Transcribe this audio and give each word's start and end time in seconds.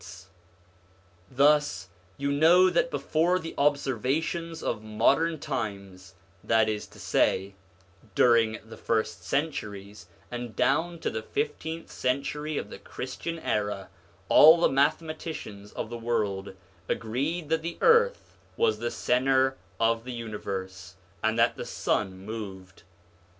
28 0.01 0.07
SOME 0.07 0.15
ANSWERED 0.15 0.33
QUESTIONS 1.35 1.37
Thus, 1.37 1.89
you 2.17 2.31
know 2.31 2.69
that 2.71 2.89
before 2.89 3.37
the 3.37 3.53
observations 3.55 4.63
of 4.63 4.81
modern 4.81 5.37
times, 5.39 6.15
that 6.43 6.67
is 6.67 6.87
to 6.87 6.97
say, 6.99 7.53
during 8.15 8.57
the 8.65 8.77
first 8.77 9.23
centuries 9.23 10.07
and 10.31 10.55
down 10.55 10.97
to 11.01 11.11
the 11.11 11.21
fifteenth 11.21 11.91
century 11.91 12.57
of 12.57 12.71
the 12.71 12.79
Christian 12.79 13.37
era, 13.37 13.89
all 14.27 14.59
the 14.59 14.69
mathematicians 14.69 15.71
of 15.73 15.91
the 15.91 15.99
world 15.99 16.55
agreed 16.89 17.49
that 17.49 17.61
the 17.61 17.77
earth 17.79 18.39
was 18.57 18.79
the 18.79 18.89
centre 18.89 19.55
of 19.79 20.03
the 20.03 20.13
universe, 20.13 20.95
and 21.23 21.37
that 21.37 21.57
the 21.57 21.63
sun 21.63 22.17
moved. 22.17 22.81